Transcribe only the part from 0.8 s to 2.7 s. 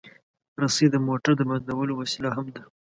د موټر د بندولو وسیله هم ده.